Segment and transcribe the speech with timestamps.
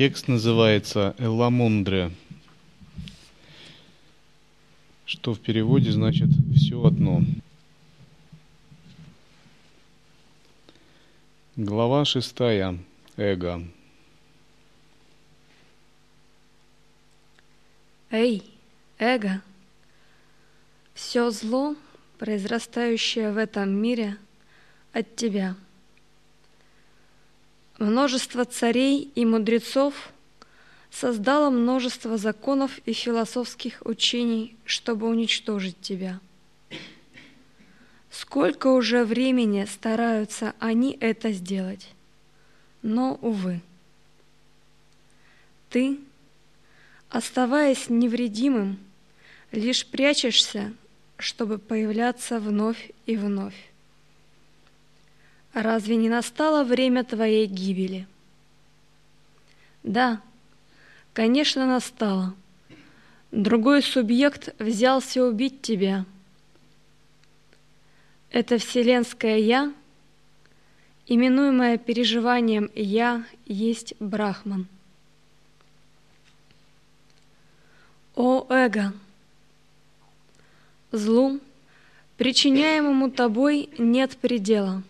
[0.00, 2.10] Текст называется «Эламондре»,
[5.04, 7.20] что в переводе значит «все одно».
[11.54, 12.78] Глава шестая.
[13.18, 13.62] Эго.
[18.10, 18.42] Эй,
[18.98, 19.42] эго!
[20.94, 21.76] Все зло,
[22.16, 24.16] произрастающее в этом мире,
[24.94, 25.56] от тебя–
[27.80, 30.12] Множество царей и мудрецов
[30.90, 36.20] создало множество законов и философских учений, чтобы уничтожить тебя.
[38.10, 41.88] Сколько уже времени стараются они это сделать,
[42.82, 43.62] но, увы.
[45.70, 46.00] Ты,
[47.08, 48.78] оставаясь невредимым,
[49.52, 50.74] лишь прячешься,
[51.16, 53.69] чтобы появляться вновь и вновь.
[55.52, 58.06] Разве не настало время твоей гибели?
[59.82, 60.20] Да,
[61.12, 62.34] конечно, настало.
[63.32, 66.04] Другой субъект взялся убить тебя.
[68.30, 69.72] Это вселенское «я»,
[71.06, 74.68] именуемое переживанием «я», есть Брахман.
[78.14, 78.92] О эго!
[80.92, 81.40] Злу,
[82.16, 84.84] причиняемому тобой, нет предела–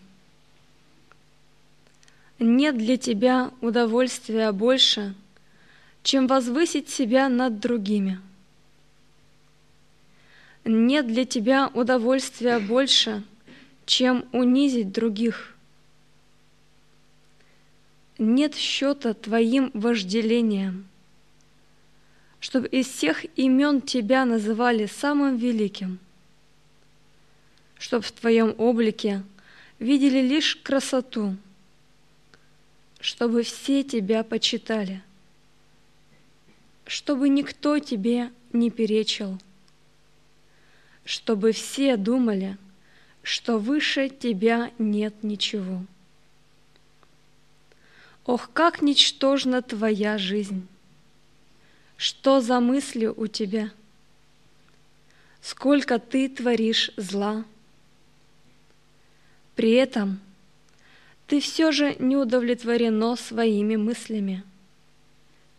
[2.41, 5.13] нет для тебя удовольствия больше,
[6.03, 8.19] чем возвысить себя над другими.
[10.65, 13.23] Нет для тебя удовольствия больше,
[13.85, 15.55] чем унизить других.
[18.17, 20.87] Нет счета твоим вожделением,
[22.39, 25.99] чтобы из всех имен тебя называли самым великим,
[27.77, 29.23] чтобы в твоем облике
[29.79, 31.35] видели лишь красоту–
[33.01, 35.01] чтобы все тебя почитали,
[36.85, 39.39] чтобы никто тебе не перечил,
[41.03, 42.57] чтобы все думали,
[43.23, 45.83] что выше тебя нет ничего.
[48.25, 50.67] Ох, как ничтожна твоя жизнь!
[51.97, 53.71] Что за мысли у тебя?
[55.41, 57.45] Сколько ты творишь зла!
[59.55, 60.19] При этом–
[61.31, 64.43] ты все же не удовлетворено своими мыслями,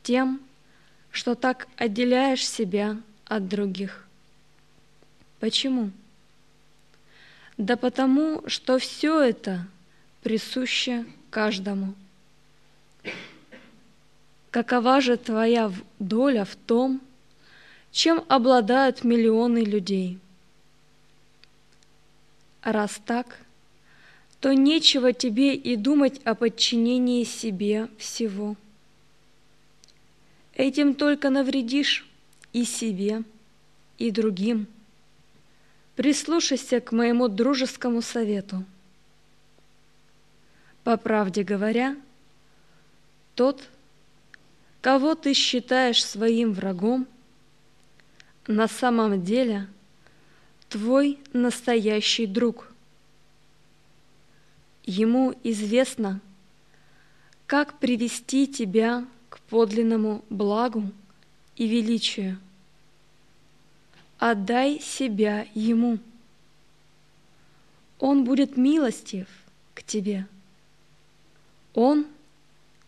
[0.03, 0.39] тем,
[1.11, 4.07] что так отделяешь себя от других.
[5.41, 5.91] Почему?
[7.57, 9.67] Да потому, что все это
[10.23, 11.95] присуще каждому.
[14.51, 17.01] Какова же твоя доля в том,
[17.93, 20.19] чем обладают миллионы людей?
[22.61, 23.39] Раз так–
[24.43, 28.57] то нечего тебе и думать о подчинении себе всего.
[30.57, 32.05] Этим только навредишь
[32.53, 33.23] и себе,
[33.99, 34.67] и другим.
[35.95, 38.65] Прислушайся к моему дружескому совету.
[40.83, 41.97] По правде говоря,
[43.37, 43.63] тот,
[44.81, 47.07] кого ты считаешь своим врагом,
[48.49, 49.69] на самом деле
[50.69, 52.67] твой настоящий друг–
[54.85, 56.21] Ему известно,
[57.47, 60.91] как привести тебя к подлинному благу
[61.57, 62.39] и величию.
[64.19, 65.99] Отдай себя Ему.
[68.01, 69.29] Он будет милостив
[69.75, 70.27] к тебе.
[71.75, 72.07] Он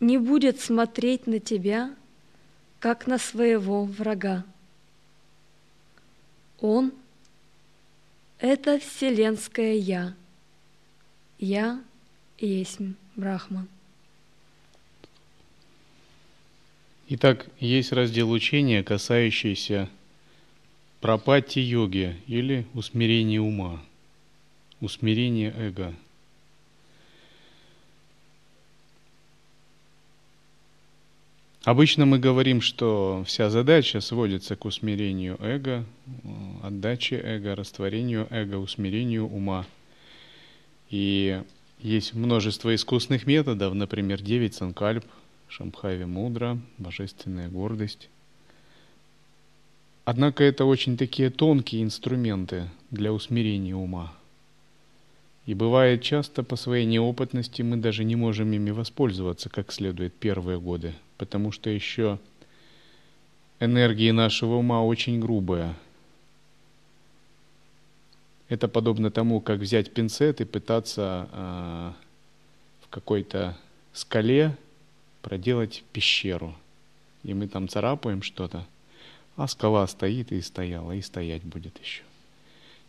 [0.01, 1.95] не будет смотреть на тебя,
[2.81, 4.45] как на своего врага.
[6.61, 6.93] Он–
[8.39, 10.15] это вселенское Я–
[11.39, 11.83] я
[12.39, 12.79] есть
[13.17, 13.69] Брахман.
[17.09, 19.91] Итак, есть раздел учения, касающийся
[21.01, 23.83] пропати йоги или усмирения ума,
[24.81, 25.95] усмирения эго.
[31.63, 35.85] Обычно мы говорим, что вся задача сводится к усмирению эго,
[36.63, 39.67] отдаче эго, растворению эго, усмирению ума–
[40.91, 41.43] и
[41.81, 45.05] есть множество искусных методов, например, девять санкальп,
[45.49, 48.09] Шамхави Мудра, Божественная гордость.
[50.05, 54.13] Однако это очень такие тонкие инструменты для усмирения ума.
[55.47, 60.59] И бывает часто по своей неопытности мы даже не можем ими воспользоваться как следует первые
[60.59, 62.19] годы, потому что еще
[63.61, 65.75] энергия нашего ума очень грубая,
[68.55, 71.93] это подобно тому, как взять пинцет и пытаться э,
[72.83, 73.57] в какой-то
[73.93, 74.57] скале
[75.23, 76.55] проделать пещеру.
[77.23, 78.67] И мы там царапаем что-то,
[79.37, 82.03] а скала стоит и стояла, и стоять будет еще.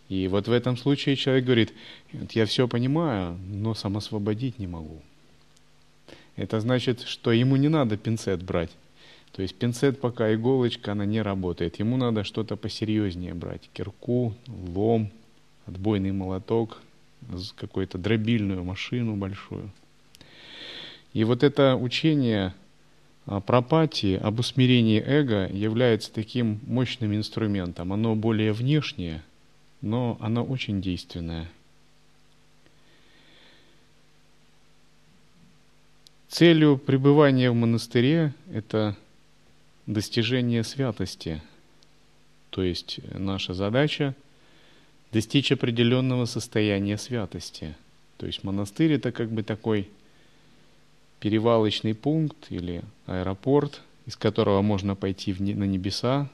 [0.07, 1.73] И вот в этом случае человек говорит,
[2.31, 5.01] я все понимаю, но самосвободить не могу.
[6.35, 8.71] Это значит, что ему не надо пинцет брать.
[9.31, 11.79] То есть пинцет пока иголочка, она не работает.
[11.79, 13.69] Ему надо что-то посерьезнее брать.
[13.73, 15.11] Кирку, лом,
[15.65, 16.81] отбойный молоток,
[17.55, 19.71] какую-то дробильную машину большую.
[21.13, 22.53] И вот это учение
[23.25, 27.93] пропатии, об усмирении эго является таким мощным инструментом.
[27.93, 29.23] Оно более внешнее,
[29.81, 31.49] но оно очень действенное.
[36.27, 38.95] Целью пребывания в монастыре– это
[39.87, 41.41] достижение святости.
[42.49, 44.13] То есть наша задача–
[45.11, 47.75] достичь определенного состояния святости.
[48.17, 49.89] То есть монастырь– это как бы такой
[51.19, 56.29] перевалочный пункт или аэропорт, из которого можно пойти на небеса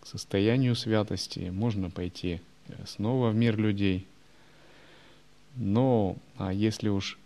[0.00, 4.06] к состоянию святости, можно пойти э, снова в мир людей.
[5.56, 7.18] Но а если уж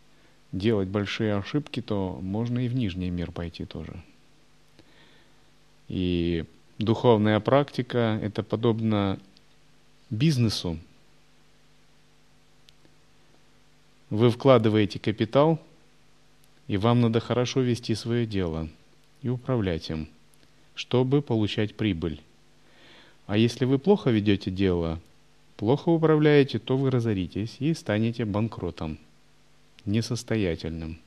[0.52, 3.94] делать большие ошибки, то можно и в нижний мир пойти тоже.
[5.88, 6.44] И
[6.78, 9.18] духовная практика– это подобно
[10.14, 10.78] бизнесу.
[14.10, 15.60] Вы вкладываете капитал–
[16.68, 18.68] и вам надо хорошо вести свое дело
[19.22, 20.08] и управлять им,
[20.74, 22.20] чтобы получать прибыль.
[23.26, 25.00] А если вы плохо ведете дело,
[25.56, 28.98] плохо управляете, то вы разоритесь и станете банкротом,
[29.84, 30.98] несостоятельным.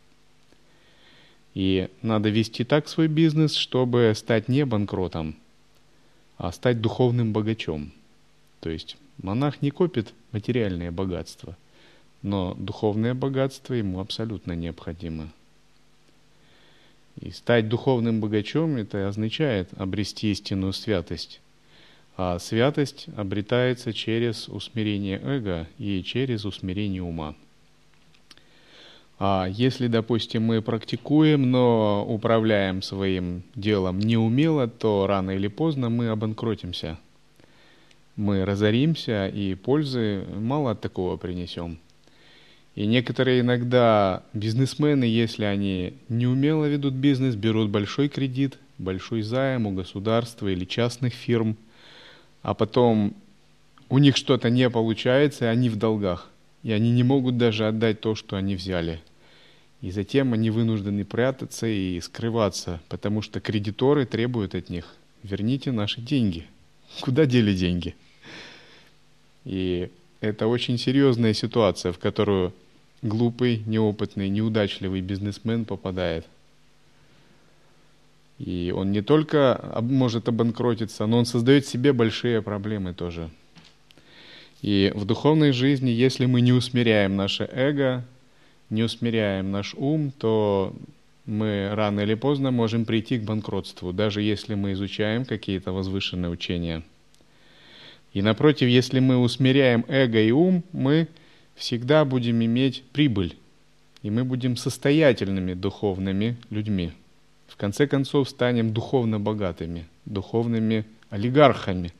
[1.53, 5.36] И надо вести так свой бизнес, чтобы стать не банкротом,
[6.38, 7.92] а стать духовным богачом.
[8.59, 11.57] То есть монах не копит материальное богатство,
[12.21, 15.31] но духовное богатство ему абсолютно необходимо.
[17.19, 21.42] И стать духовным богачом– это означает обрести истинную святость.
[22.15, 27.36] А святость обретается через усмирение эго и через усмирение ума.
[29.19, 36.10] А если, допустим, мы практикуем, но управляем своим делом неумело, то рано или поздно мы
[36.10, 37.00] обанкротимся.
[38.17, 41.77] Мы разоримся и пользы мало от такого принесем.
[42.73, 49.71] И некоторые иногда бизнесмены, если они неумело ведут бизнес, берут большой кредит, большой займ у
[49.71, 51.57] государства или частных фирм,
[52.41, 53.15] а потом
[53.89, 56.27] у них что-то не получается, и они в долгах.
[56.63, 59.00] И они не могут даже отдать то, что они взяли.
[59.81, 66.01] И затем они вынуждены прятаться и скрываться, потому что кредиторы требуют от них «верните наши
[66.01, 66.47] деньги».
[67.01, 67.95] Куда дели деньги?
[69.48, 69.89] И
[70.20, 72.54] это очень серьезная ситуация, в которую
[73.01, 76.25] глупый, неопытный, неудачливый бизнесмен попадает.
[78.39, 83.30] И он не только может обанкротиться, но он создает себе большие проблемы тоже.
[84.62, 88.04] И в духовной жизни, если мы не усмиряем наше эго,
[88.70, 90.75] не усмиряем наш ум, то
[91.25, 96.84] мы рано или поздно можем прийти к банкротству, даже если мы изучаем какие-то возвышенные учения.
[98.17, 101.07] И напротив, если мы усмиряем эго и ум, мы
[101.53, 103.38] всегда будем иметь прибыль,
[104.01, 106.93] и мы будем состоятельными духовными людьми.
[107.47, 111.93] В конце концов, станем духовно богатыми, духовными олигархами,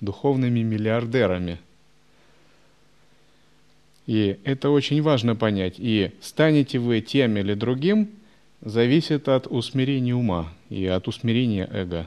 [0.00, 1.58] духовными миллиардерами.
[4.06, 5.74] И это очень важно понять.
[5.78, 8.10] И станете вы тем или другим,
[8.60, 12.06] зависит от усмирения ума и от усмирения эго.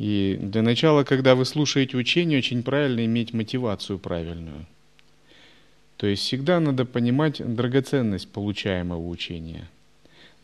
[0.00, 4.66] И для начала, когда вы слушаете учение, очень правильно иметь мотивацию правильную–
[6.00, 9.68] то есть всегда надо понимать драгоценность получаемого учения.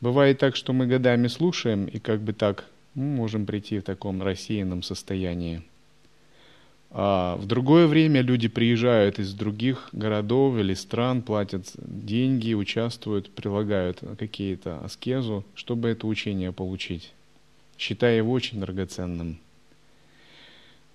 [0.03, 4.23] Бывает так, что мы годами слушаем, и как бы так мы можем прийти в таком
[4.23, 5.63] рассеянном состоянии.
[6.91, 14.01] А в другое время люди приезжают из других городов или стран, платят деньги, участвуют, прилагают
[14.19, 17.15] какие-то аскезу, чтобы это учение получить,
[17.79, 19.39] считая его очень драгоценным.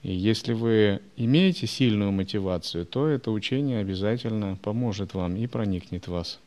[0.03, 6.11] И если вы имеете сильную мотивацию, то это учение обязательно поможет вам и проникнет в
[6.11, 6.39] вас.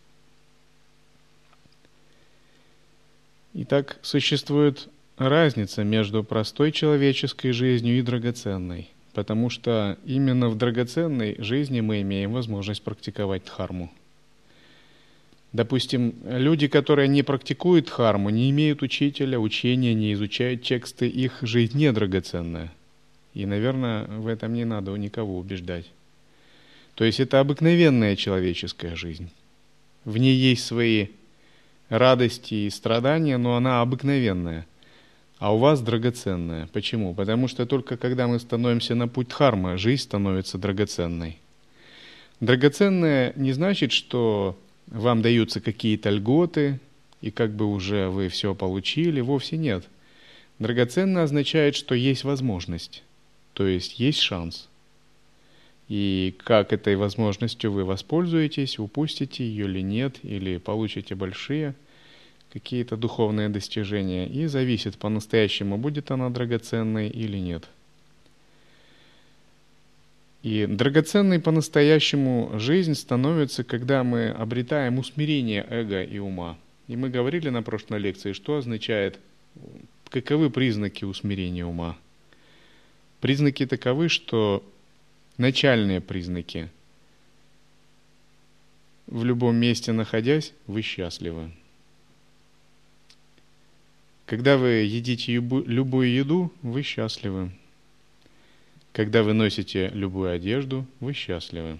[3.55, 11.81] Итак, существует разница между простой человеческой жизнью и драгоценной, потому что именно в драгоценной жизни
[11.81, 13.93] мы имеем возможность практиковать дхарму.
[15.53, 21.79] Допустим, люди, которые не практикуют дхарму, не имеют учителя, учения, не изучают тексты, их жизнь
[21.79, 22.73] не драгоценная–
[23.35, 25.87] и, наверное, в этом не надо никого убеждать.
[26.95, 29.31] То есть это обыкновенная человеческая жизнь.
[30.05, 31.09] В ней есть свои
[31.89, 34.67] радости и страдания, но она обыкновенная,
[35.39, 36.69] а у вас драгоценная.
[36.73, 37.15] Почему?
[37.15, 41.39] Потому что только когда мы становимся на путь дхармы, жизнь становится драгоценной.
[42.41, 46.81] Драгоценная не значит, что вам даются какие-то льготы,
[47.21, 49.85] и как бы уже вы все получили, вовсе нет.
[50.59, 53.03] Драгоценно означает, что есть возможность,
[53.55, 54.69] то есть есть шанс.
[55.89, 61.75] И как этой возможностью вы воспользуетесь, упустите ее или нет, или получите большие
[62.53, 67.69] какие-то духовные достижения, и зависит по-настоящему, будет она драгоценной или нет.
[70.45, 76.57] И драгоценной по-настоящему жизнь становится, когда мы обретаем усмирение эго и ума.
[76.87, 79.19] И мы говорили на прошлой лекции, что означает,
[80.11, 81.97] каковы признаки усмирения ума.
[83.25, 84.63] Признаки таковы, что
[85.39, 86.69] начальные признаки.
[89.07, 91.51] В любом месте находясь, вы счастливы.
[94.27, 97.51] Когда вы едите любую еду, вы счастливы.
[98.93, 101.79] Когда вы носите любую одежду, вы счастливы.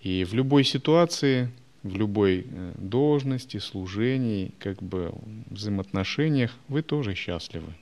[0.00, 1.52] И в любой ситуации,
[1.84, 5.14] в любой э, должности, служении, как бы
[5.50, 7.72] взаимоотношениях вы тоже счастливы.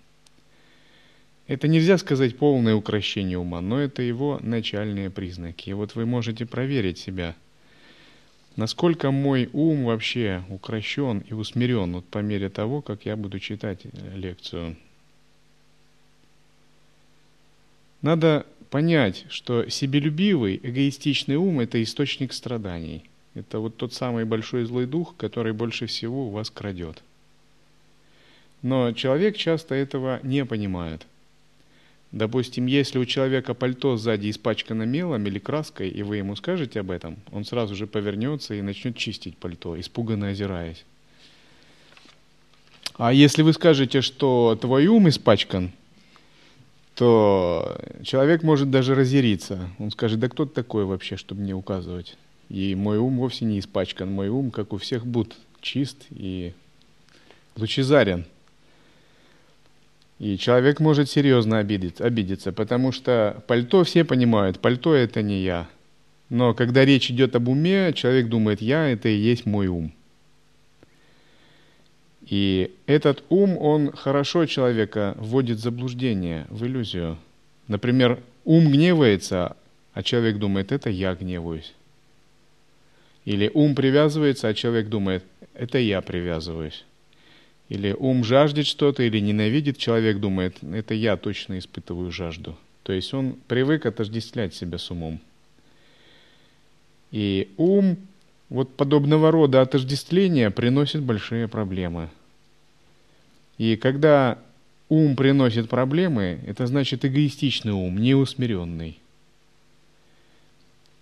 [1.46, 5.70] Это нельзя сказать полное укращение ума, но это его начальные признаки.
[5.70, 7.34] И вот вы можете проверить себя,
[8.56, 13.80] насколько мой ум вообще укращен и усмирен вот по мере того, как я буду читать
[13.84, 14.76] э, лекцию.
[18.00, 23.04] Надо понять, что себелюбивый, эгоистичный ум– это источник страданий.
[23.34, 27.02] Это вот тот самый большой злой дух, который больше всего у вас крадет.
[28.62, 31.06] Но человек часто этого не понимает.
[32.14, 36.90] Допустим, если у человека пальто сзади испачкано мелом или краской, и вы ему скажете об
[36.90, 40.84] этом, он сразу же повернется и начнет чистить пальто, испуганно озираясь.
[42.96, 45.72] А если вы скажете, что твой ум испачкан–
[46.94, 49.68] то человек может даже разъяриться.
[49.78, 52.16] Он скажет, да кто ты такой вообще, чтобы мне указывать?
[52.48, 54.10] И мой ум вовсе не испачкан.
[54.10, 56.52] Мой ум, как у всех, будь чист и
[57.56, 58.26] лучезарен.
[60.18, 65.68] И человек может серьезно обидеться, обидеться, потому что пальто все понимают, пальто это не я.
[66.30, 69.92] Но когда речь идет об уме, человек думает, я это и есть мой ум.
[72.26, 77.18] И этот ум, он хорошо человека вводит в заблуждение, в иллюзию.
[77.68, 79.56] Например, ум гневается,
[79.92, 81.74] а человек думает, это я гневаюсь.
[83.24, 86.84] Или ум привязывается, а человек думает, это я привязываюсь.
[87.68, 92.56] Или ум жаждет что-то, или ненавидит, человек думает, это я точно испытываю жажду.
[92.82, 95.20] То есть он привык отождествлять себя с умом.
[97.10, 97.96] И ум
[98.50, 102.10] вот подобного рода отождествление приносит большие проблемы.
[103.56, 104.38] И когда
[104.88, 108.98] ум приносит проблемы, это значит эгоистичный ум, неусмиренный.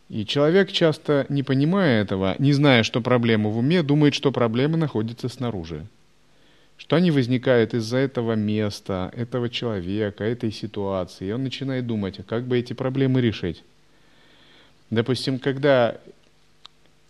[0.09, 4.77] И человек часто, не понимая этого, не зная, что проблема в уме, думает, что проблема
[4.77, 5.87] находится снаружи.
[6.83, 11.29] Что они возникают из-за этого места, этого человека, этой ситуации.
[11.29, 13.63] И он начинает думать, а как бы эти проблемы решить.
[14.91, 15.97] Допустим, когда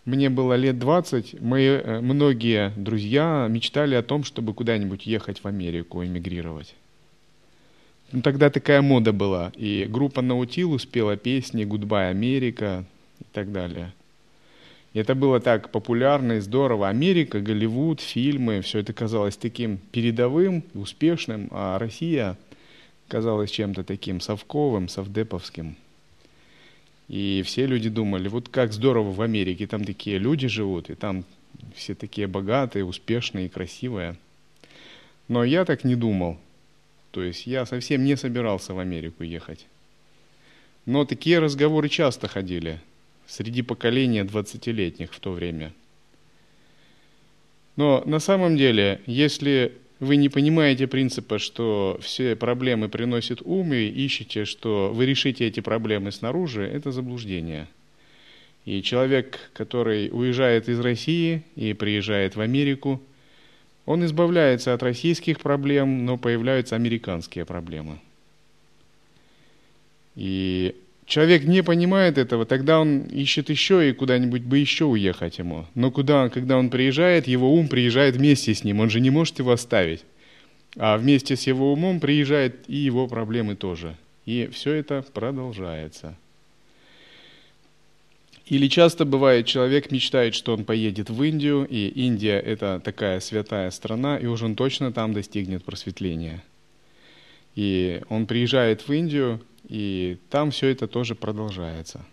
[0.05, 5.47] мне было лет 20, мои э, многие друзья мечтали о том, чтобы куда-нибудь ехать в
[5.47, 6.75] Америку, эмигрировать.
[8.11, 9.51] Ну, тогда такая мода была.
[9.55, 12.85] И группа Наутилус пела песни «Гудбай, Америка»
[13.19, 13.91] и так далее.
[14.93, 16.87] И это было так популярно и здорово.
[16.87, 22.37] Америка, Голливуд, фильмы, все это казалось таким передовым, успешным, а Россия
[23.07, 25.75] казалась чем-то таким совковым, совдеповским.
[27.07, 31.25] И все люди думали, вот как здорово в Америке, там такие люди живут, и там
[31.75, 34.15] все такие богатые, успешные красивые.
[35.27, 36.37] Но я так не думал.
[37.11, 39.65] То есть я совсем не собирался в Америку ехать.
[40.85, 42.79] Но такие разговоры часто ходили
[43.27, 45.73] среди поколения 20-летних в то время.
[47.75, 53.87] Но на самом деле, если вы не понимаете принципа, что все проблемы приносят ум и
[53.87, 57.67] ищете, что вы решите эти проблемы снаружи, это заблуждение.
[58.65, 63.01] И человек, который уезжает из России и приезжает в Америку,
[63.85, 67.99] он избавляется от российских проблем, но появляются американские проблемы.
[70.15, 70.75] И
[71.05, 75.65] человек не понимает этого, тогда он ищет еще и куда-нибудь бы еще уехать ему.
[75.75, 79.39] Но куда, когда он приезжает, его ум приезжает вместе с ним, он же не может
[79.39, 80.03] его оставить.
[80.75, 83.95] А вместе с его умом приезжают и его проблемы тоже.
[84.25, 86.15] И все это продолжается.
[88.45, 93.71] Или часто бывает, человек мечтает, что он поедет в Индию, и Индия– это такая святая
[93.71, 96.43] страна, и уж он точно там достигнет просветления.
[97.55, 102.05] И он приезжает в Индию, и там все это тоже продолжается.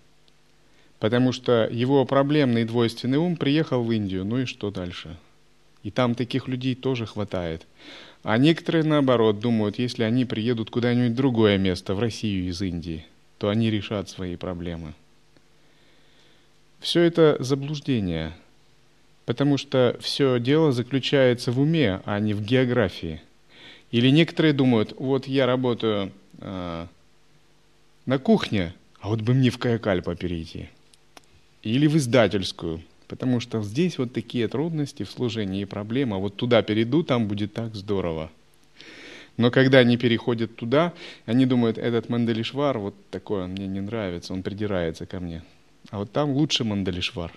[0.99, 5.17] Потому что его проблемный двойственный ум приехал в Индию, ну и что дальше?
[5.83, 7.67] И там таких людей тоже хватает.
[8.23, 13.07] А некоторые, наоборот, думают, если они приедут куда-нибудь в другое место, в Россию из Индии,
[13.39, 14.93] то они решат свои проблемы.
[16.81, 18.33] Все это заблуждение,
[19.25, 23.23] потому что все дело заключается в уме, а не в географии.
[23.91, 26.87] Или некоторые думают, вот я работаю э,
[28.07, 30.69] на кухне, а вот бы мне в Каякальпа перейти.
[31.63, 36.37] Или в издательскую, потому что здесь вот такие трудности в служении и проблемы, а вот
[36.37, 38.31] туда перейду, там будет так здорово.
[39.37, 40.93] Но когда они переходят туда,
[41.25, 45.43] они думают, этот Манделишвар, вот такой он мне не нравится, он придирается ко мне.
[45.91, 47.33] А вот там лучше Мандалишвар.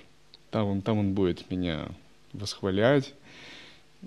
[0.52, 1.88] Там он, там он будет меня
[2.34, 3.14] восхвалять,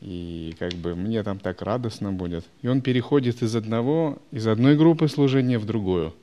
[0.01, 2.45] и как бы мне там так радостно будет.
[2.63, 6.15] И он переходит из одного, из одной группы служения в другую.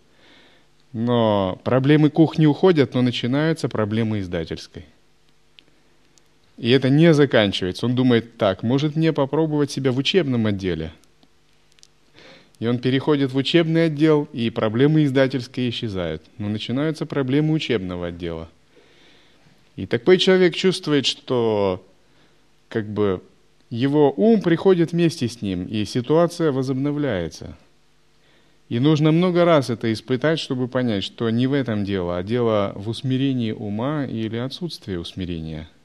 [0.91, 4.85] Но проблемы кухни уходят, но начинаются проблемы издательской.
[6.57, 7.85] И это не заканчивается.
[7.87, 10.93] Он думает, так, может мне попробовать себя в учебном отделе–
[12.63, 16.23] и он переходит в учебный отдел, и проблемы издательские исчезают.
[16.37, 18.49] Но начинаются проблемы учебного отдела.
[19.75, 21.85] И такой человек чувствует, что
[22.69, 23.21] как бы
[23.75, 27.57] его ум приходит вместе с ним, и ситуация возобновляется.
[28.69, 32.73] И нужно много раз это испытать, чтобы понять, что не в этом дело, а дело
[32.75, 35.69] в усмирении ума или отсутствии усмирения–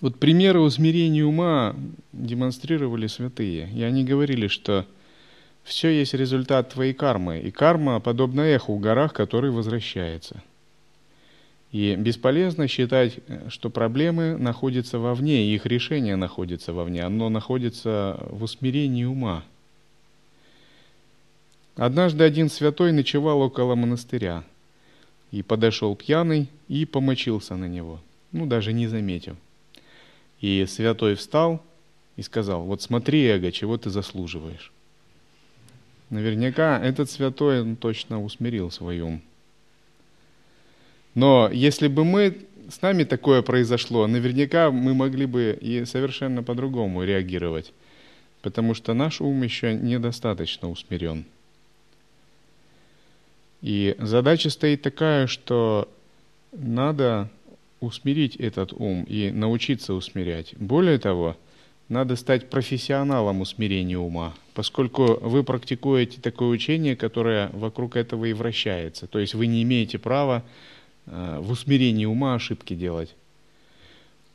[0.00, 1.74] вот примеры усмирения ума
[2.12, 3.68] демонстрировали святые.
[3.74, 4.86] И они говорили, что
[5.64, 7.40] все есть результат твоей кармы.
[7.40, 10.42] И карма подобна эху в горах, который возвращается.
[11.70, 17.02] И бесполезно считать, что проблемы находятся вовне, и их решение находится вовне.
[17.02, 19.44] Оно находится в усмирении ума.
[21.76, 24.44] Однажды один святой ночевал около монастыря.
[25.30, 28.00] И подошел пьяный и помочился на него.
[28.32, 29.36] Ну, даже не заметил.
[30.40, 31.62] И святой встал
[32.16, 34.72] и сказал, вот смотри, эго, чего ты заслуживаешь.
[36.10, 39.22] Наверняка этот святой он точно усмирил свой ум.
[41.18, 47.02] Но если бы мы, с нами такое произошло, наверняка мы могли бы и совершенно по-другому
[47.02, 47.72] реагировать,
[48.40, 51.24] потому что наш ум еще недостаточно усмирен.
[53.62, 55.88] И задача стоит такая, что
[56.52, 57.28] надо
[57.80, 60.54] усмирить этот ум и научиться усмирять.
[60.56, 61.36] Более того,
[61.88, 69.08] надо стать профессионалом усмирения ума, поскольку вы практикуете такое учение, которое вокруг этого и вращается.
[69.08, 70.44] То есть вы не имеете права
[71.10, 73.14] в усмирении ума ошибки делать.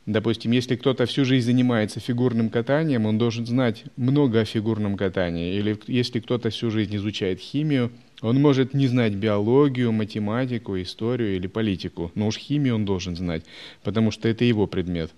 [0.06, 5.54] Допустим, если кто-то всю жизнь занимается фигурным катанием, он должен знать много о фигурном катании.
[5.54, 11.46] Или если кто-то всю жизнь изучает химию, он может не знать биологию, математику, историю или
[11.46, 13.44] политику, но уж химию он должен знать,
[13.82, 15.10] потому что это его предмет.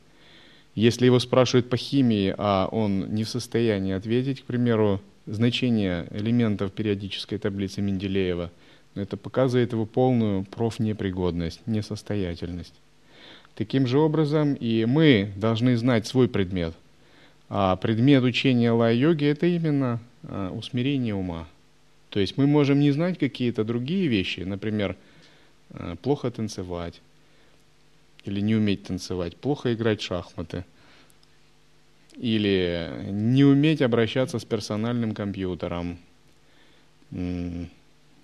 [0.77, 6.71] Если его спрашивают по химии, а он не в состоянии ответить, к примеру, значение элементов
[6.73, 8.53] периодической таблицы Менделеева,
[8.97, 12.75] это показывает его полную профнепригодность, несостоятельность.
[13.55, 16.75] Таким же образом и мы должны знать свой предмет.
[17.49, 21.47] А предмет учения лай-йоги– это именно а, усмирение ума–
[22.17, 24.97] то есть мы можем не знать какие-то другие вещи, например,
[25.69, 27.03] э, плохо танцевать
[28.25, 30.65] или не уметь танцевать, плохо играть в шахматы
[32.15, 35.99] или не уметь обращаться с персональным компьютером,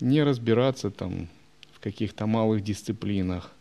[0.02, 1.28] не разбираться там
[1.72, 3.52] в каких-то малых дисциплинах.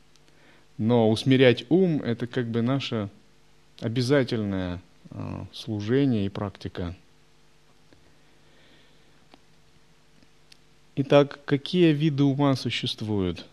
[0.78, 3.10] Но усмирять ум– это как бы наше
[3.80, 6.96] обязательное э, служение и практика.
[10.96, 13.46] Итак, какие виды ума существуют?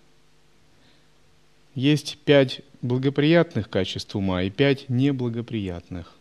[1.74, 6.14] Есть пять благоприятных качеств ума и пять неблагоприятных.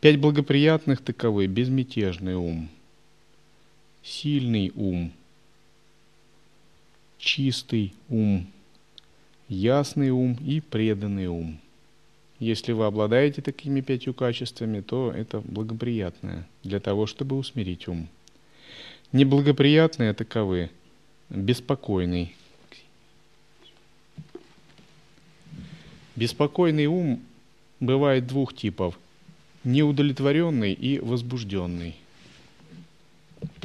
[0.00, 2.68] Пять благоприятных таковы– безмятежный ум,
[4.04, 5.12] сильный ум,
[7.18, 8.46] чистый ум,
[9.48, 11.58] ясный ум и преданный ум.
[12.38, 18.08] Если вы обладаете такими пятью качествами, то это благоприятное для того, чтобы усмирить ум.
[19.10, 20.70] Неблагоприятные таковы–
[21.30, 22.34] беспокойный.
[26.14, 27.20] Беспокойный ум
[27.80, 28.98] бывает двух типов–
[29.64, 31.96] неудовлетворенный и возбужденный.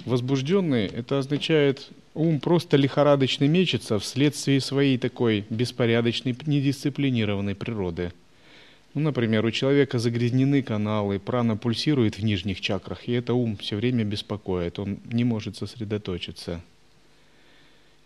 [0.06, 8.12] Возбужденный– это означает ум просто лихорадочно мечется вследствие своей такой беспорядочной, недисциплинированной природы.
[8.94, 13.76] Ну, например, у человека загрязнены каналы, прана пульсирует в нижних чакрах, и это ум все
[13.76, 16.62] время беспокоит, он не может сосредоточиться.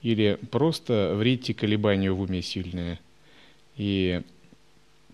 [0.02, 3.00] Или просто в ритте колебания в уме сильные.
[3.76, 4.22] И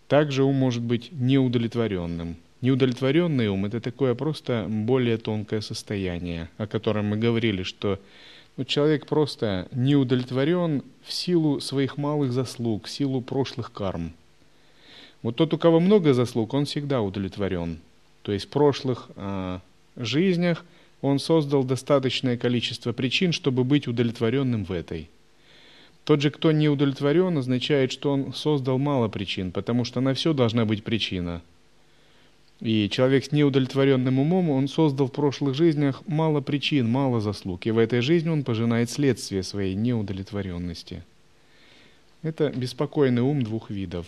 [0.07, 2.35] также ум может быть неудовлетворенным.
[2.61, 7.99] Неудовлетворенный ум– это такое просто более тонкое состояние, о котором мы говорили, что
[8.57, 14.13] ну, человек просто не удовлетворен в силу своих малых заслуг, в силу прошлых карм.
[15.21, 17.79] Вот тот, у кого много заслуг, он всегда удовлетворен.
[18.21, 19.59] То есть в прошлых э,
[19.95, 20.65] жизнях
[21.01, 25.09] он создал достаточное количество причин, чтобы быть удовлетворенным в этой.
[26.03, 30.33] Тот же, кто не удовлетворен, означает, что он создал мало причин, потому что на все
[30.33, 31.41] должна быть причина–
[32.63, 37.65] и человек с неудовлетворенным умом, он создал в прошлых жизнях мало причин, мало заслуг.
[37.65, 41.03] И в этой жизни он пожинает следствие своей неудовлетворенности.
[42.21, 44.05] Это беспокойный ум двух видов.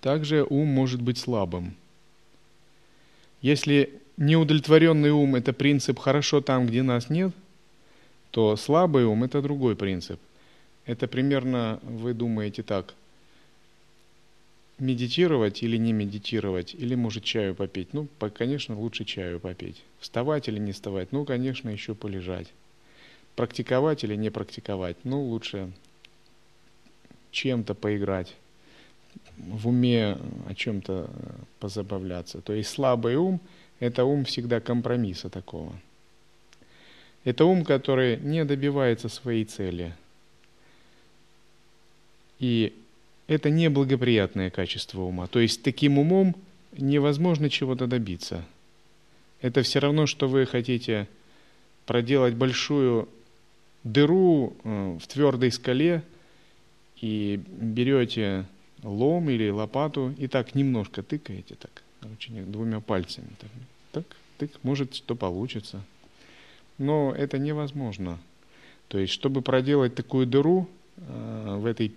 [0.00, 1.76] Также ум может быть слабым.
[3.42, 7.32] Если неудовлетворенный ум– это принцип «хорошо там, где нас нет»,
[8.32, 10.18] то слабый ум– это другой принцип.
[10.84, 12.92] Это примерно, вы думаете так,
[14.80, 17.92] медитировать или не медитировать, или может чаю попить.
[17.92, 19.82] Ну, конечно, лучше чаю попить.
[19.98, 22.48] Вставать или не вставать, ну, конечно, еще полежать.
[23.36, 25.72] Практиковать или не практиковать, ну, лучше
[27.30, 28.34] чем-то поиграть,
[29.36, 31.10] в уме о чем-то
[31.58, 32.40] позабавляться.
[32.40, 33.40] То есть слабый ум–
[33.80, 35.72] это ум всегда компромисса такого.
[37.24, 39.94] Это ум, который не добивается своей цели.
[42.38, 42.72] И
[43.30, 45.28] это неблагоприятное качество ума.
[45.28, 46.34] То есть таким умом
[46.76, 48.44] невозможно чего-то добиться.
[49.40, 51.06] Это все равно, что вы хотите
[51.86, 53.08] проделать большую
[53.84, 56.02] дыру э, в твердой скале
[57.00, 58.46] и берете
[58.82, 63.28] лом или лопату и так немножко тыкаете, так, очень двумя пальцами.
[63.40, 63.50] Так,
[63.92, 64.04] так
[64.38, 65.84] тык, может, что получится.
[66.78, 68.18] Но это невозможно.
[68.88, 71.92] То есть, чтобы проделать такую дыру э, в этой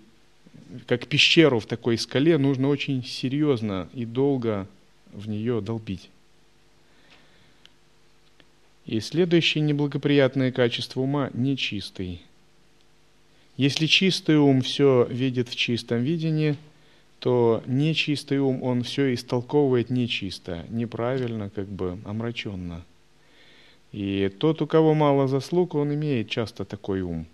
[0.86, 4.66] как пещеру в такой скале, нужно очень серьезно и долго
[5.12, 6.10] в нее долбить.
[8.86, 12.20] И следующее неблагоприятное качество ума– нечистый.
[13.56, 16.56] Если чистый ум все видит в чистом видении,
[17.20, 22.84] то нечистый ум, он все истолковывает нечисто, неправильно, как бы омраченно.
[23.92, 27.26] И тот, у кого мало заслуг, он имеет часто такой ум–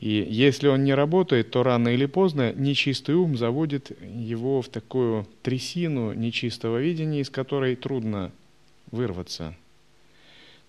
[0.00, 5.26] и если он не работает, то рано или поздно нечистый ум заводит его в такую
[5.42, 8.32] трясину нечистого видения, из которой трудно
[8.90, 9.54] вырваться.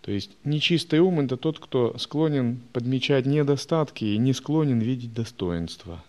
[0.02, 6.04] То есть нечистый ум– это тот, кто склонен подмечать недостатки и не склонен видеть достоинства.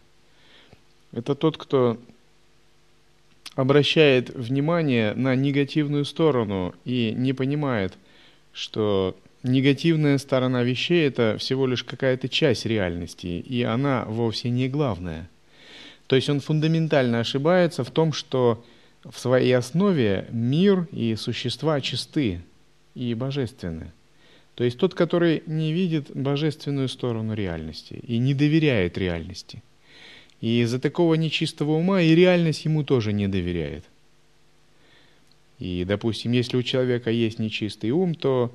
[1.12, 1.98] Это тот, кто
[3.54, 7.92] обращает внимание на негативную сторону и не понимает,
[8.52, 15.28] что негативная сторона вещей– это всего лишь какая-то часть реальности, и она вовсе не главная.
[16.06, 18.64] То есть он фундаментально ошибается в том, что
[19.04, 22.40] в своей основе мир и существа чисты
[22.94, 23.92] и божественны.
[24.54, 29.62] То есть тот, который не видит божественную сторону реальности и не доверяет реальности.
[30.40, 33.84] И из-за такого нечистого ума и реальность ему тоже не доверяет.
[35.58, 38.52] И, допустим, если у человека есть нечистый ум, то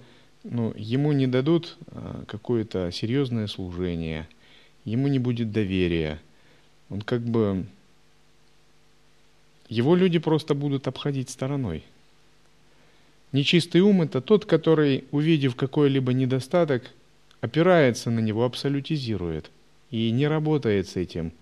[0.49, 4.27] ну, ему не дадут а, какое-то серьезное служение,
[4.85, 6.19] ему не будет доверия.
[6.89, 7.65] Он как бы...
[9.69, 11.83] Его люди просто будут обходить стороной.
[13.33, 16.91] Нечистый ум– это тот, который, увидев какой-либо недостаток,
[17.41, 19.51] опирается на него, абсолютизирует
[19.91, 21.33] и не работает с этим,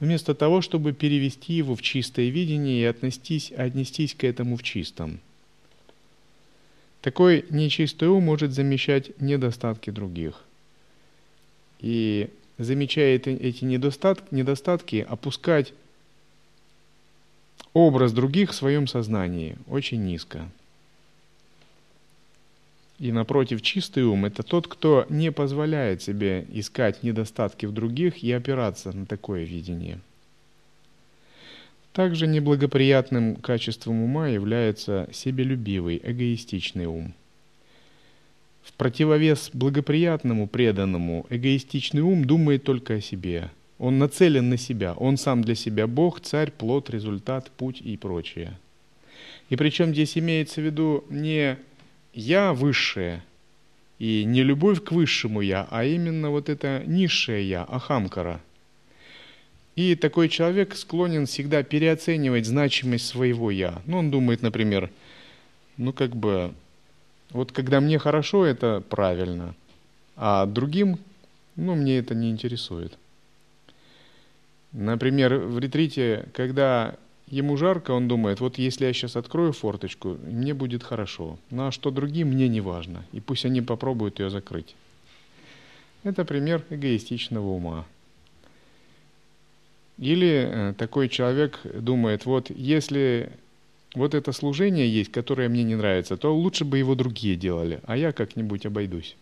[0.00, 5.20] вместо того, чтобы перевести его в чистое видение и отнестись, отнестись к этому в чистом–
[7.00, 10.42] такой нечистый ум может замечать недостатки других.
[11.80, 15.72] И замечая эти недостатки, недостатки, опускать
[17.72, 20.48] образ других в своем сознании очень низко.
[22.98, 28.32] И напротив, чистый ум– это тот, кто не позволяет себе искать недостатки в других и
[28.32, 30.00] опираться на такое видение–
[31.98, 37.12] также неблагоприятным качеством ума является себелюбивый, эгоистичный ум.
[38.62, 43.50] В противовес благоприятному, преданному, эгоистичный ум думает только о себе.
[43.80, 48.56] Он нацелен на себя, он сам для себя Бог, царь, плод, результат, путь и прочее.
[49.50, 51.56] И причем здесь имеется в виду не
[52.14, 53.24] «я высшее»,
[53.98, 58.40] И не любовь к высшему я, а именно вот это низшее я, ахамкара.
[59.78, 63.80] И такой человек склонен всегда переоценивать значимость своего я.
[63.86, 64.90] Ну, он думает, например,
[65.76, 66.52] ну как бы,
[67.30, 69.54] вот когда мне хорошо, это правильно,
[70.16, 70.98] а другим,
[71.54, 72.98] ну, мне это не интересует.
[74.72, 76.96] Например, в ретрите, когда
[77.28, 81.38] ему жарко, он думает, вот если я сейчас открою форточку, мне будет хорошо.
[81.50, 83.04] Ну а что другим, мне не важно.
[83.12, 84.74] И пусть они попробуют ее закрыть.
[86.02, 87.86] Это пример эгоистичного ума.
[89.98, 93.30] Или э, такой человек думает, вот если
[93.94, 97.96] вот это служение есть, которое мне не нравится, то лучше бы его другие делали, а
[97.96, 99.16] я как-нибудь обойдусь.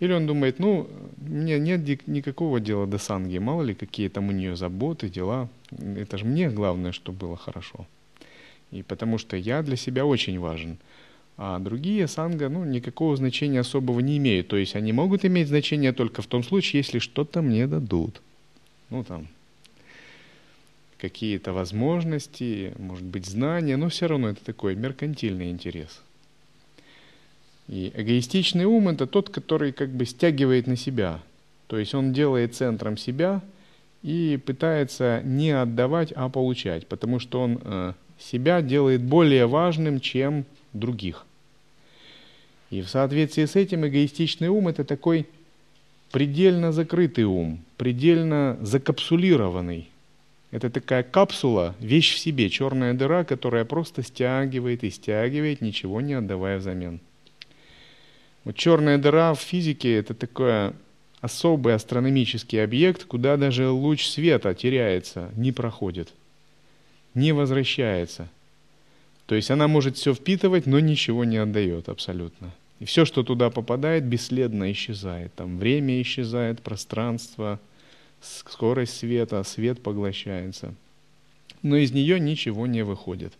[0.00, 4.32] Или он думает, ну, мне нет никакого дела до санги, мало ли какие там у
[4.32, 5.48] нее заботы, дела.
[5.70, 7.86] Это же мне главное, чтобы было хорошо.
[8.72, 10.78] И потому что я для себя очень важен.
[11.36, 14.48] А другие санга, ну, никакого значения особого не имеют.
[14.48, 18.20] То есть они могут иметь значение только в том случае, если что-то мне дадут.
[18.90, 19.28] Ну, там,
[21.02, 26.00] какие-то возможности, может быть, знания, но все равно это такой меркантильный интерес–
[27.68, 31.20] и эгоистичный ум– это тот, который как бы стягивает на себя.
[31.68, 33.40] То есть он делает центром себя
[34.02, 40.44] и пытается не отдавать, а получать, потому что он э, себя делает более важным, чем
[40.72, 41.24] других.
[42.70, 45.26] И в соответствии с этим эгоистичный ум– это такой
[46.10, 49.88] предельно закрытый ум, предельно закапсулированный.
[50.52, 56.12] Это такая капсула, вещь в себе, черная дыра, которая просто стягивает и стягивает, ничего не
[56.12, 57.00] отдавая взамен.
[58.44, 60.72] Вот черная дыра в физике это такой
[61.22, 66.12] особый астрономический объект, куда даже луч света теряется, не проходит,
[67.14, 68.28] не возвращается.
[69.24, 72.52] То есть она может все впитывать, но ничего не отдает абсолютно.
[72.78, 75.32] И все, что туда попадает, бесследно исчезает.
[75.34, 77.58] Там время исчезает, пространство,
[78.22, 80.74] скорость света, свет поглощается.
[81.62, 83.32] Но из нее ничего не выходит.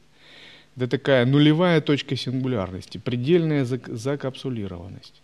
[0.76, 5.22] Это такая нулевая точка сингулярности, предельная закапсулированность.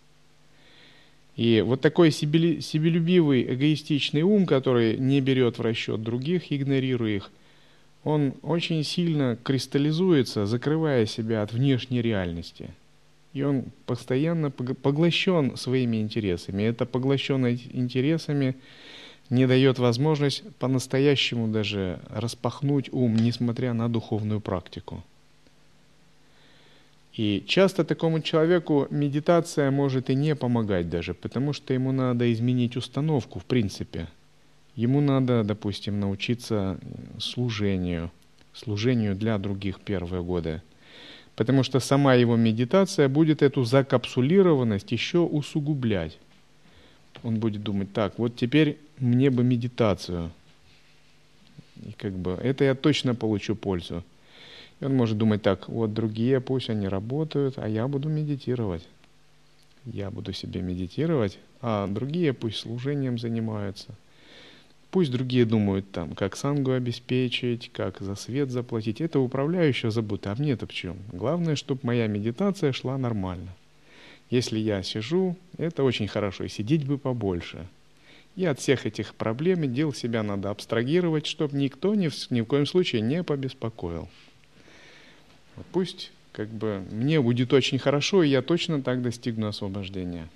[1.35, 7.31] И вот такой себелюбивый, эгоистичный ум, который не берет в расчет других, игнорируя их,
[8.03, 12.71] он очень сильно кристаллизуется, закрывая себя от внешней реальности.
[13.33, 16.63] И он постоянно поглощен своими интересами.
[16.63, 18.55] Это поглощенность интересами
[19.29, 25.03] не дает возможность по-настоящему даже распахнуть ум, несмотря на духовную практику.
[27.13, 32.77] И часто такому человеку медитация может и не помогать даже, потому что ему надо изменить
[32.77, 34.07] установку в принципе.
[34.75, 36.79] Ему надо, допустим, научиться
[37.17, 38.09] служению,
[38.53, 40.61] служению для других первые годы.
[41.35, 46.17] Потому что сама его медитация будет эту закапсулированность еще усугублять.
[47.23, 50.31] Он будет думать, так, вот теперь мне бы медитацию.
[51.85, 54.03] И как бы это я точно получу пользу.
[54.79, 58.87] И он может думать так, вот другие пусть они работают, а я буду медитировать.
[59.85, 63.95] Я буду себе медитировать, а другие пусть служением занимаются.
[64.91, 69.01] Пусть другие думают там, как сангу обеспечить, как за свет заплатить.
[69.01, 70.97] Это управляющие забудут, а мне-то в чем?
[71.11, 73.53] Главное, чтобы моя медитация шла нормально.
[74.31, 77.67] Если я сижу, это очень хорошо, и сидеть бы побольше.
[78.39, 82.39] И от всех этих проблем и дел себя надо абстрагировать, чтобы никто ни в, ни
[82.39, 84.07] в коем случае не побеспокоил.
[85.73, 90.29] Пусть как бы мне будет очень хорошо, и я точно так достигну освобождения.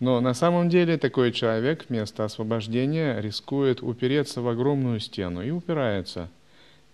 [0.00, 6.28] Но на самом деле такой человек вместо освобождения рискует упереться в огромную стену и упирается.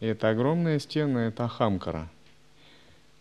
[0.01, 2.11] И эта огромная стена– это Ахамкара.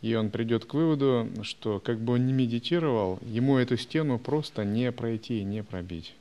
[0.02, 4.65] И он придет к выводу, что как бы он ни медитировал, ему эту стену просто
[4.65, 6.15] не пройти, не пробить.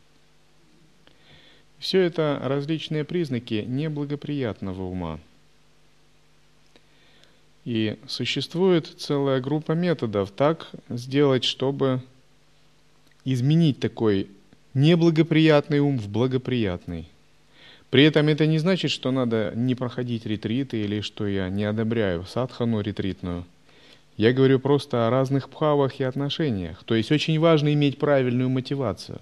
[1.78, 5.20] Все это различные признаки неблагоприятного ума–
[7.68, 12.00] и существует целая группа методов так сделать, чтобы
[13.26, 14.28] изменить такой
[14.72, 17.10] неблагоприятный ум в благоприятный.
[17.90, 22.24] При этом это не значит, что надо не проходить ретриты или что я не одобряю
[22.24, 23.44] садхану ретритную.
[24.16, 26.82] Я говорю просто о разных пхавах и отношениях.
[26.84, 29.18] То есть очень важно иметь правильную мотивацию.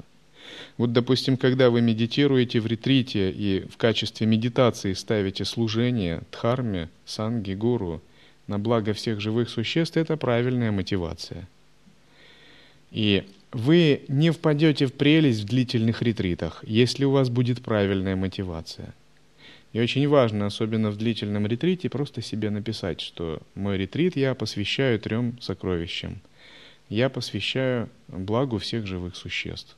[0.77, 7.55] Вот, допустим, когда вы медитируете в ретрите и в качестве медитации ставите служение дхарме, санги,
[7.55, 8.03] гуру–
[8.47, 11.49] на благо всех живых существ, это правильная мотивация.
[12.91, 18.95] И вы не впадете в прелесть в длительных ретритах, если у вас будет правильная мотивация.
[19.73, 24.99] И очень важно, особенно в длительном ретрите, просто себе написать, что мой ретрит я посвящаю
[24.99, 26.21] трем сокровищам.
[26.89, 29.77] я посвящаю благу всех живых существ.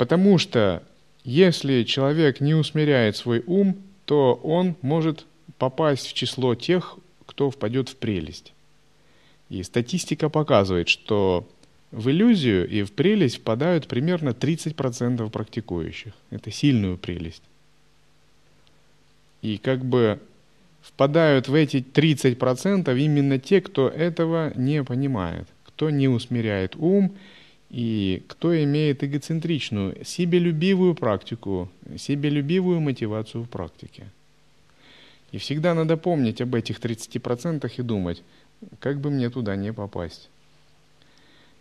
[0.00, 0.82] Потому что
[1.24, 5.26] если человек не усмиряет свой ум, то он может
[5.58, 8.54] попасть в число тех, кто впадет в прелесть.
[9.50, 11.46] И статистика показывает, что
[11.90, 16.14] в иллюзию и в прелесть впадают примерно 30% практикующих.
[16.30, 17.42] Это сильную прелесть.
[19.42, 20.18] И как бы
[20.80, 27.14] впадают в эти 30% именно те, кто этого не понимает, кто не усмиряет ум
[27.70, 34.08] и кто имеет эгоцентричную, себелюбивую практику, себелюбивую мотивацию в практике.
[35.32, 38.22] И всегда надо помнить об этих 30% и думать,
[38.80, 40.28] как бы мне туда не попасть.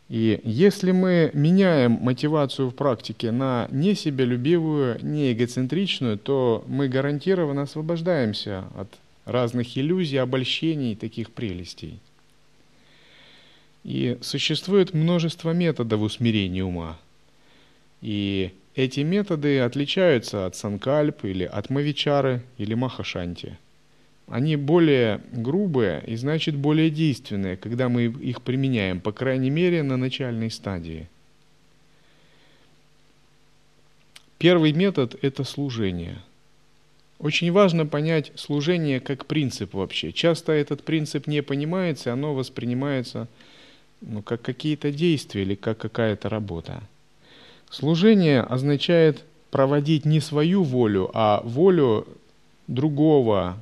[0.09, 7.61] И если мы меняем мотивацию в практике на не себялюбивую, не эгоцентричную, то мы гарантированно
[7.61, 8.87] освобождаемся от
[9.25, 11.99] разных иллюзий, обольщений, таких прелестей.
[13.83, 16.97] И существует множество методов усмирения ума.
[18.01, 23.57] И эти методы отличаются от санкальп или от мавичары или махашанти–
[24.29, 29.97] они более грубые и значит более действенные, когда мы их применяем, по крайней мере, на
[29.97, 31.07] начальной стадии.
[34.37, 36.19] Первый метод– это служение.
[37.17, 40.13] Очень важно понять служение как принцип вообще.
[40.13, 43.27] Часто этот принцип не понимается, оно воспринимается
[44.01, 46.81] ну, как какие-то действия или как какая-то работа.
[47.69, 52.07] Служение означает проводить не свою волю, а волю
[52.67, 53.57] другого,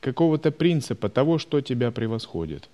[0.00, 2.68] какого-то принципа, того, что тебя превосходит.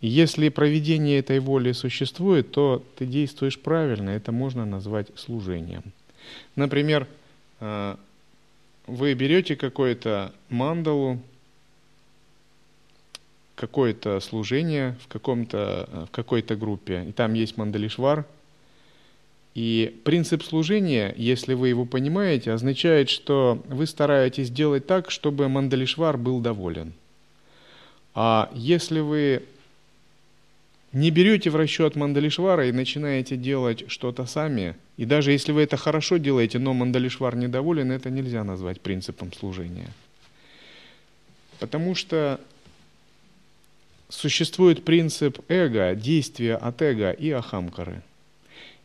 [0.00, 5.82] Если проведение этой воли существует, то ты действуешь правильно, это можно назвать служением.
[6.54, 7.06] Например,
[7.60, 7.96] э,
[8.86, 11.20] вы берете какую-то мандалу,
[13.58, 18.24] какое-то служение в, каком-то, э, в какой-то группе, и там есть мандалишвар–
[19.58, 26.16] и принцип служения, если вы его понимаете, означает, что вы стараетесь делать так, чтобы Мандалишвар
[26.16, 26.92] был доволен.
[28.14, 29.42] А если вы
[30.92, 35.76] не берете в расчет Мандалишвара и начинаете делать что-то сами, и даже если вы это
[35.76, 39.90] хорошо делаете, но Мандалишвар недоволен, это нельзя назвать принципом служения.
[41.58, 42.40] Потому что
[44.08, 48.02] существует принцип эго, действия от эго и ахамкары–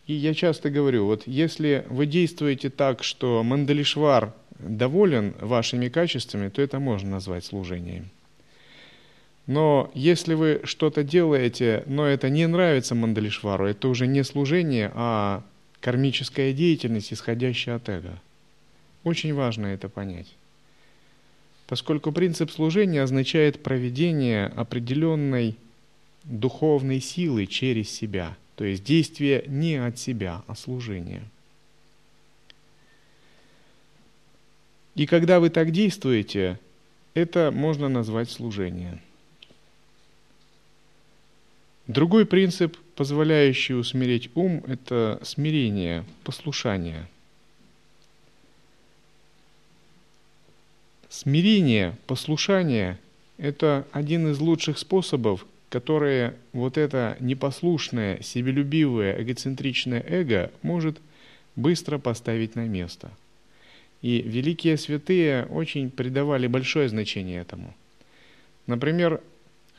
[0.05, 6.61] и я часто говорю, вот если вы действуете так, что Мандалишвар доволен вашими качествами, то
[6.61, 8.09] это можно назвать служением.
[9.47, 15.43] Но если вы что-то делаете, но это не нравится Мандалишвару, это уже не служение, а
[15.79, 18.19] кармическая деятельность, исходящая от эго.
[19.03, 20.27] Очень важно это понять.
[21.67, 25.55] Поскольку принцип служения означает проведение определенной
[26.23, 31.23] духовной силы через себя– то есть действие не от себя, а служение.
[34.95, 36.59] И когда вы так действуете,
[37.15, 39.01] это можно назвать служение.
[41.87, 47.07] Другой принцип, позволяющий усмирить ум, это смирение, послушание.
[51.13, 52.97] Смирение, послушание–
[53.37, 61.01] это один из лучших способов которые вот это непослушное, себелюбивое, эгоцентричное эго может
[61.55, 63.09] быстро поставить на место.
[64.03, 67.73] И великие святые очень придавали большое значение этому.
[68.67, 69.19] Например,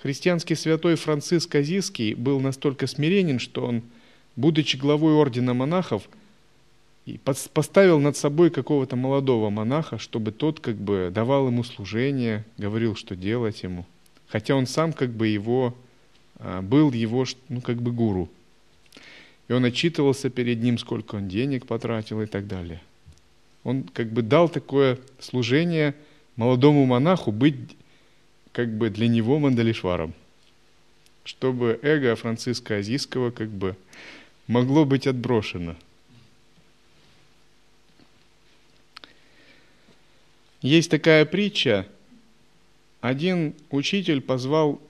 [0.03, 3.83] христианский святой Франциск Азийский был настолько смиренен, что он,
[4.35, 6.09] будучи главой ордена монахов,
[7.23, 13.15] поставил над собой какого-то молодого монаха, чтобы тот как бы давал ему служение, говорил, что
[13.15, 13.85] делать ему.
[14.29, 15.75] Хотя он сам как бы его
[16.37, 18.29] а, был его, ну, как бы гуру.
[19.49, 22.81] И он отчитывался перед ним, сколько он денег потратил и так далее.
[23.63, 25.95] Он как бы дал такое служение
[26.37, 27.77] молодому монаху быть
[28.53, 30.15] как бы для него мандалишваром,
[31.25, 33.77] чтобы эго Франциска Азийского как бы
[34.47, 35.77] могло быть отброшено.
[40.65, 41.87] Есть такая притча.
[43.03, 44.81] Один учитель позвал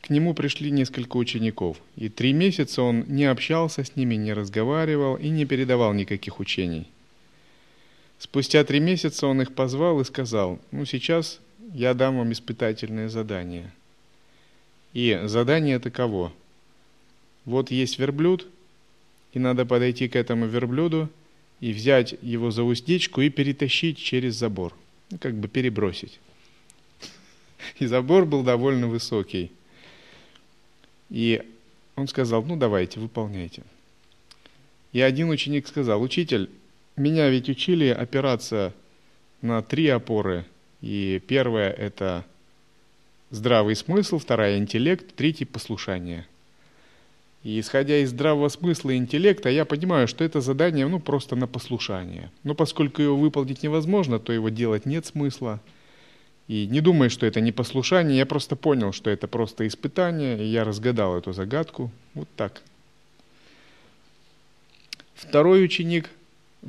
[0.00, 5.16] к нему пришли несколько учеников, и три месяца он не общался с ними, не разговаривал
[5.16, 6.86] и не передавал никаких учений.
[8.18, 11.38] Спустя три месяца он их позвал и сказал, ну сейчас
[11.74, 13.70] я дам вам испытательное задание.
[14.94, 16.32] И задание таково.
[17.44, 18.46] Вот есть верблюд,
[19.34, 21.10] и надо подойти к этому верблюду
[21.60, 24.72] и взять его за уздечку и перетащить через забор.
[25.10, 26.20] Ну, как бы перебросить.
[27.78, 29.52] И забор был довольно высокий.
[31.08, 31.42] И
[31.96, 33.62] он сказал, ну давайте, выполняйте.
[34.92, 36.50] И один ученик сказал, учитель,
[36.96, 38.72] меня ведь учили опираться
[39.42, 40.44] на три опоры.
[40.80, 42.24] И первая– это
[43.30, 46.26] здравый смысл, вторая– интеллект, третий– послушание.
[47.42, 51.46] И исходя из здравого смысла и интеллекта, я понимаю, что это задание ну, просто на
[51.46, 52.30] послушание.
[52.44, 55.60] Но поскольку его выполнить невозможно, то его делать нет смысла.
[56.48, 60.48] И не думай, что это не послушание, я просто понял, что это просто испытание, и
[60.48, 61.90] я разгадал эту загадку.
[62.12, 62.60] Вот так.
[65.14, 66.10] Второй ученик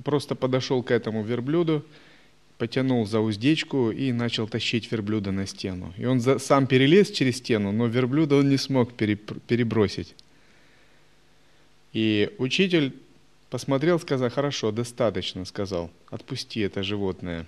[0.05, 1.83] просто подошел к этому верблюду,
[2.57, 5.93] потянул за уздечку и начал тащить верблюда на стену.
[5.97, 10.15] И он за, сам перелез через стену, но верблюда он не смог перебросить.
[11.93, 12.95] И учитель
[13.49, 17.45] посмотрел, сказал, хорошо, достаточно, сказал, отпусти это животное.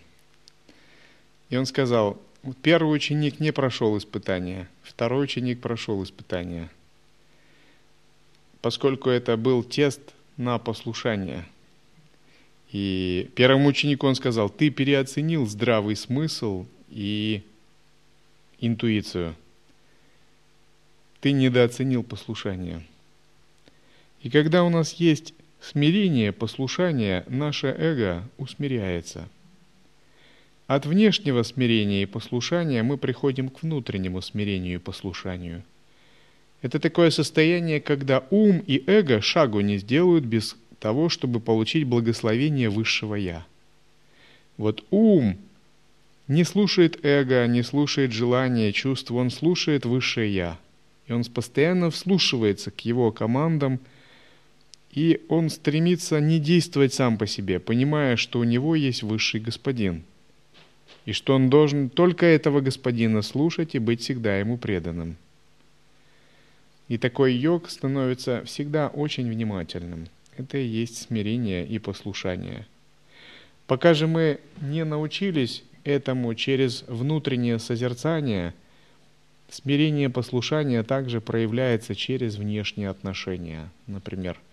[1.50, 2.22] И он сказал,
[2.62, 6.70] первый ученик не прошел испытания, второй ученик прошел испытания,
[8.62, 10.02] поскольку это был тест
[10.36, 11.46] на послушание.
[12.72, 17.44] И первому ученику он сказал, ты переоценил здравый смысл и
[18.60, 19.36] интуицию.
[21.22, 22.84] Ты недооценил послушание.
[24.24, 29.28] И когда у нас есть смирение, послушание, наше эго усмиряется.
[30.66, 35.62] От внешнего смирения и послушания мы приходим к внутреннему смирению и послушанию.
[36.62, 42.70] Это такое состояние, когда ум и эго шагу не сделают без того, чтобы получить благословение
[42.70, 43.46] высшего Я.
[44.56, 45.38] Вот ум
[46.30, 50.60] не слушает эго, не слушает желания, чувств, он слушает высшее Я.
[51.08, 53.82] И он постоянно вслушивается к его командам–
[54.94, 60.04] и он стремится не действовать сам по себе, понимая, что у него есть высший господин,
[61.06, 65.18] и что он должен только этого господина слушать и быть всегда ему преданным.
[66.90, 70.08] И такой йог становится всегда очень внимательным.
[70.38, 72.68] Это и есть смирение и послушание.
[73.66, 78.54] Пока же мы не научились этому через внутреннее созерцание,
[79.50, 83.70] смирение и послушание также проявляется через внешние отношения.
[83.88, 84.38] Например,–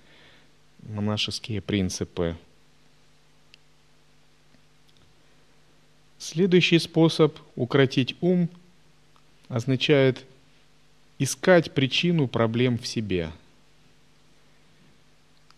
[0.83, 2.37] монашеские принципы.
[6.19, 8.49] Следующий способ укротить ум
[9.49, 10.25] означает
[11.19, 13.31] искать причину проблем в себе.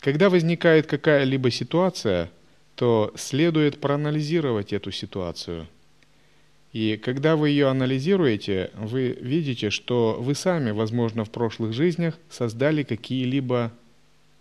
[0.00, 2.30] Когда возникает какая-либо ситуация,
[2.74, 5.68] то следует проанализировать эту ситуацию.
[6.72, 12.82] И когда вы ее анализируете, вы видите, что вы сами, возможно, в прошлых жизнях создали
[12.82, 13.72] какие-либо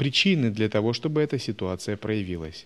[0.02, 2.66] причины для того, чтобы эта ситуация проявилась.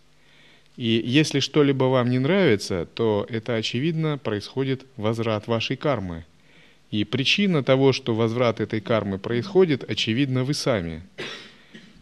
[0.78, 6.24] И если что-либо вам не нравится, то это, очевидно, происходит возврат вашей кармы.
[6.92, 11.02] И причина того, что возврат этой кармы происходит, очевидно, вы сами.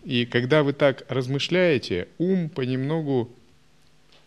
[0.04, 3.28] И когда вы так размышляете, ум понемногу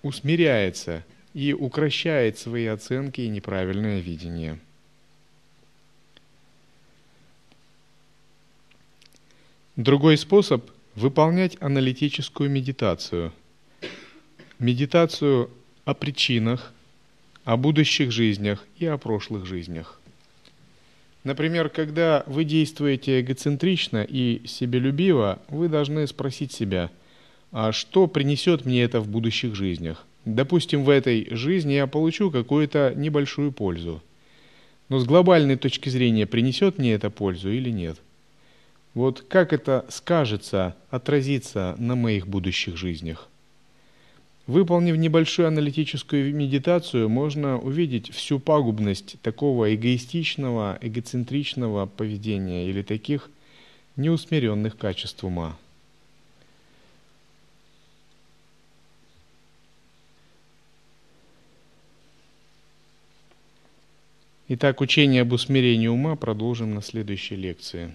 [0.02, 1.04] усмиряется
[1.34, 4.58] и укращает свои оценки и неправильное видение.
[9.76, 13.32] Другой способ выполнять аналитическую медитацию.
[14.58, 15.50] Медитацию
[15.84, 16.72] о причинах,
[17.44, 20.00] о будущих жизнях и о прошлых жизнях.
[21.22, 26.90] Например, когда вы действуете эгоцентрично и себелюбиво, вы должны спросить себя,
[27.52, 30.06] а что принесет мне это в будущих жизнях?
[30.24, 34.02] Допустим, в этой жизни я получу какую-то небольшую пользу.
[34.88, 37.98] Но с глобальной точки зрения принесет мне это пользу или нет?
[38.96, 43.28] Вот как это скажется, отразится на моих будущих жизнях?
[44.46, 53.28] Выполнив небольшую аналитическую медитацию, можно увидеть всю пагубность такого эгоистичного, эгоцентричного поведения или таких
[53.96, 55.58] неусмиренных качеств ума.
[64.48, 67.94] Итак, учение об усмирении ума продолжим на следующей лекции.